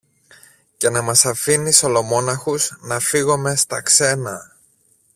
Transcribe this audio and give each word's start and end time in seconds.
Και 0.77 0.89
να 0.89 1.01
μας 1.01 1.25
αφήνεις 1.25 1.83
ολομόναχους 1.83 2.77
να 2.81 2.99
φύγομε 2.99 3.55
στα 3.55 3.81
ξένα! 3.81 4.55